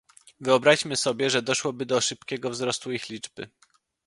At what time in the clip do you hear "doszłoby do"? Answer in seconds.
1.41-2.01